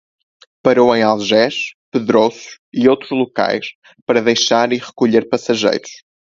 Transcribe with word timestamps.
Parou 0.63 0.95
em 0.95 1.03
Algés, 1.03 1.73
Pedrouços 1.91 2.57
e 2.73 2.89
outros 2.89 3.11
locais 3.11 3.67
para 4.03 4.19
deixar 4.19 4.73
e 4.73 4.77
recolher 4.79 5.29
passageiros. 5.29 5.91